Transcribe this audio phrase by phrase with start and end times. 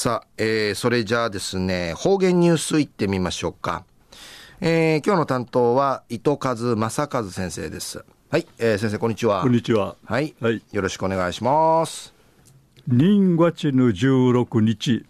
[0.00, 3.84] さあ、えー、それじゃあですね、方言ニュースいってみましょうか。
[4.60, 8.04] えー、今日の担当は、糸数正和先生です。
[8.30, 9.42] はい、えー、先生、こんにちは。
[9.42, 9.96] こんにちは。
[10.04, 10.36] はい。
[10.40, 12.14] はい、よろしくお願いします。
[12.86, 15.04] 人月の16日、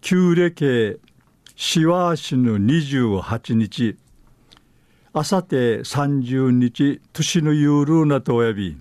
[0.00, 1.00] 旧暦、
[1.54, 3.96] しわしの28日、
[5.12, 8.76] あさて30日、年のゆるなとおやび、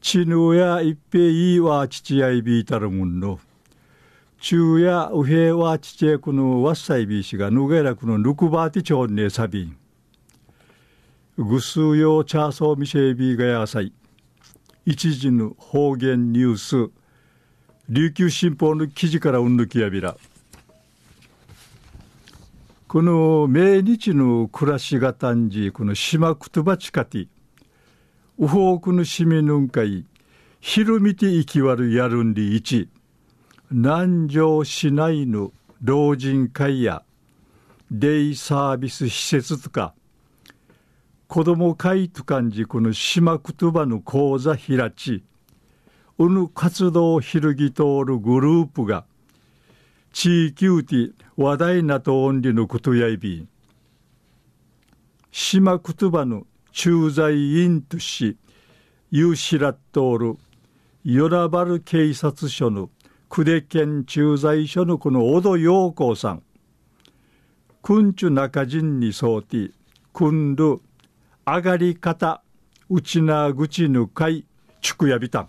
[0.00, 1.24] ちぬや一平
[1.56, 3.38] いは父やいびいたるもんの。
[4.40, 9.76] 中やうへは父やくのわっさいびしがぬげらくのぬくばてちょんねさびん。
[11.36, 13.92] ぐすうよチャーソーミシェビーがやさい。
[14.86, 16.90] 一時の方言ニュース。
[17.90, 20.16] 琉球新報の記事からうんぬきやびら。
[22.88, 27.28] この命日の暮らしがたんじ、この島くとばちかて、
[28.40, 30.06] ウホークのしめぬんかい、
[30.60, 32.88] ひるみていきわるやるんりいち、
[33.70, 37.02] 南城市内の老人会や、
[37.90, 39.92] デイサービス施設とか、
[41.28, 45.22] 子供会と感じこの島くとばの講座開ち、
[46.16, 49.04] うぬ活動ひるぎ通るグループが、
[50.14, 53.48] 地域うて話題なとオンリのことやいびん、
[55.30, 58.36] 島くとばの駐在員とし、
[59.10, 60.38] ユーシラットール、
[61.04, 62.90] ヨラバル警察署の
[63.28, 66.42] 久手県駐在所のこの小戸陽光さん、
[67.82, 69.70] くんちゅ中人にそうて、
[70.12, 70.80] くんる、
[71.46, 72.42] 上がり方、
[72.88, 74.44] うちなぐちぬかい、
[74.80, 75.48] ちくやびたん。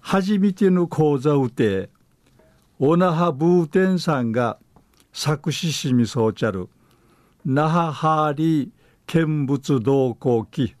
[0.00, 1.90] 初めての講座うて、
[2.78, 4.58] おなはブーテンさんが
[5.12, 6.68] 作詞しみそうちゃる、
[7.44, 8.70] 那覇ハーリー
[9.06, 10.74] 見物同行記。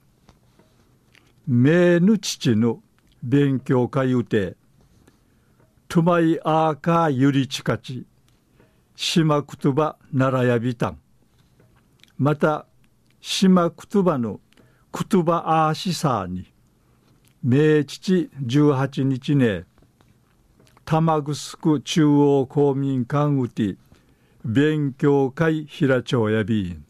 [1.46, 2.80] 名ぬ父の
[3.24, 4.56] 勉強会うて
[5.88, 8.06] トゥマイアーカーユリチカチ
[8.94, 11.00] 島クトバナラヤビタン
[12.18, 12.66] また
[13.20, 14.38] 島クトバの
[14.92, 16.46] クトバアーシサーに
[17.42, 19.64] 明父18日ね
[20.84, 23.76] 玉城中央公民館うて
[24.44, 26.84] 勉強会平町やびん。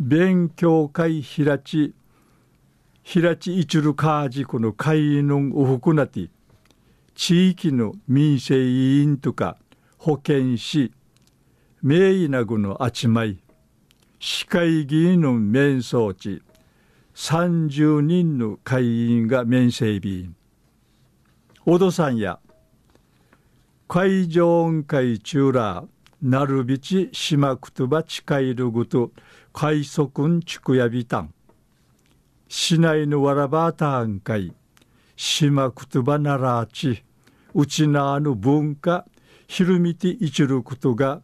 [0.00, 1.94] 勉強会平地
[3.04, 6.30] 平地一るカージこの会員のおふくなて
[7.14, 9.56] 地域の民生委員とか
[9.98, 10.92] 保健師
[11.80, 13.38] 名医なぐのあちまい
[14.18, 16.42] 市会議員の面相地
[17.14, 20.36] 30人の会員が面整備員。
[21.64, 22.40] 小戸さんや
[23.92, 25.82] 海上音会中ら
[26.22, 29.10] なるびちしまくとばちかいるぐと
[29.52, 31.34] 海賊んちくやびたん。
[32.46, 34.54] 市内のわらばたんかい
[35.16, 37.02] しまくとばならあち
[37.52, 39.06] うちなあの文化
[39.48, 41.20] ひるみていちることが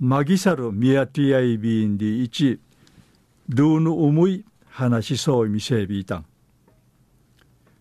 [0.00, 2.58] まぎさるみやてやいびんでいち
[3.50, 6.24] どうの思い話しそうみせびたん。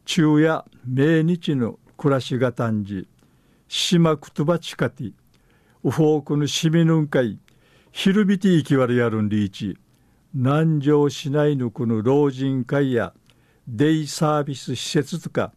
[0.06, 3.08] 昼夜命日の暮らしがたんじ
[3.68, 5.12] 島くとばちかて、
[5.84, 7.40] ウフォークのしみぬんかい、
[7.92, 9.78] ひるびていきわるやるんりいち、
[10.34, 13.14] 南城市内のこの老人会や。
[13.68, 15.52] デイサービス施設とか、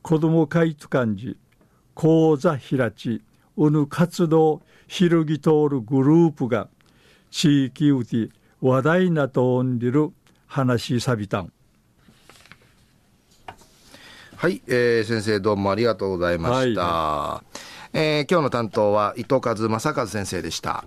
[0.00, 1.36] 子供会と感じ、
[1.94, 3.22] 講座開ち、
[3.56, 6.68] うぬ活動広ぎ通るグループが、
[7.30, 8.28] 地域うて
[8.60, 10.12] 話題なとおんでる。
[10.52, 11.52] 話さびたん。
[14.42, 16.82] はい、えー、先生どうもありがとうございました。
[16.82, 20.84] はい、えー、今日の担当は伊藤和正和先生でした。